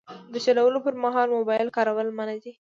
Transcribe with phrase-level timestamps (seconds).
[0.33, 2.51] د چلولو پر مهال موبایل کارول منع دي.